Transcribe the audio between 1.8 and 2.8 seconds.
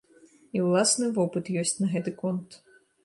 на гэты конт.